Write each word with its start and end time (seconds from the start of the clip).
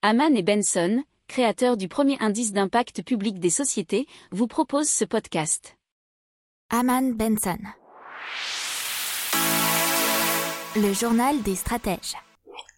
Haman 0.00 0.36
et 0.36 0.44
Benson, 0.44 1.02
créateurs 1.26 1.76
du 1.76 1.88
premier 1.88 2.16
indice 2.20 2.52
d'impact 2.52 3.02
public 3.02 3.40
des 3.40 3.50
sociétés, 3.50 4.06
vous 4.30 4.46
proposent 4.46 4.88
ce 4.88 5.04
podcast. 5.04 5.76
Haman 6.70 7.14
Benson. 7.14 7.58
Le 10.76 10.92
journal 10.92 11.42
des 11.42 11.56
stratèges. 11.56 12.14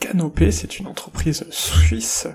Canopé, 0.00 0.50
c'est 0.50 0.80
une 0.80 0.88
entreprise 0.88 1.48
suisse 1.50 2.26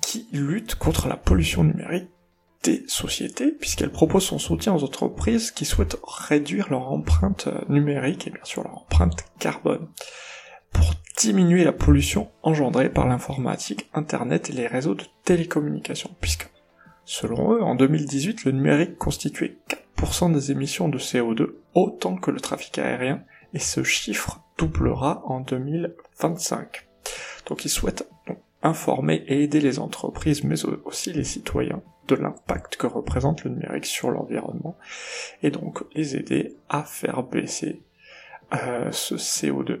qui 0.00 0.28
lutte 0.30 0.76
contre 0.76 1.08
la 1.08 1.16
pollution 1.16 1.64
numérique 1.64 2.08
des 2.62 2.84
sociétés, 2.86 3.50
puisqu'elle 3.50 3.90
propose 3.90 4.26
son 4.26 4.38
soutien 4.38 4.76
aux 4.76 4.84
entreprises 4.84 5.50
qui 5.50 5.64
souhaitent 5.64 5.98
réduire 6.04 6.70
leur 6.70 6.92
empreinte 6.92 7.48
numérique 7.68 8.28
et 8.28 8.30
bien 8.30 8.44
sûr 8.44 8.62
leur 8.62 8.82
empreinte 8.82 9.24
carbone 9.40 9.88
diminuer 11.16 11.64
la 11.64 11.72
pollution 11.72 12.30
engendrée 12.42 12.90
par 12.90 13.06
l'informatique, 13.06 13.88
Internet 13.94 14.50
et 14.50 14.52
les 14.52 14.66
réseaux 14.66 14.94
de 14.94 15.04
télécommunications, 15.24 16.14
puisque, 16.20 16.50
selon 17.04 17.54
eux, 17.54 17.62
en 17.62 17.74
2018, 17.74 18.44
le 18.44 18.52
numérique 18.52 18.98
constituait 18.98 19.56
4% 19.98 20.32
des 20.32 20.52
émissions 20.52 20.88
de 20.88 20.98
CO2, 20.98 21.54
autant 21.74 22.16
que 22.16 22.30
le 22.30 22.40
trafic 22.40 22.78
aérien, 22.78 23.22
et 23.54 23.58
ce 23.58 23.82
chiffre 23.82 24.40
doublera 24.58 25.22
en 25.24 25.40
2025. 25.40 26.86
Donc 27.46 27.64
ils 27.64 27.70
souhaitent 27.70 28.08
informer 28.62 29.24
et 29.26 29.42
aider 29.44 29.60
les 29.60 29.78
entreprises, 29.78 30.44
mais 30.44 30.64
aussi 30.84 31.12
les 31.12 31.24
citoyens, 31.24 31.82
de 32.08 32.14
l'impact 32.14 32.76
que 32.76 32.86
représente 32.86 33.42
le 33.44 33.50
numérique 33.50 33.86
sur 33.86 34.10
l'environnement, 34.10 34.76
et 35.42 35.50
donc 35.50 35.82
les 35.94 36.16
aider 36.16 36.56
à 36.68 36.84
faire 36.84 37.22
baisser 37.22 37.82
euh, 38.52 38.92
ce 38.92 39.16
CO2 39.16 39.80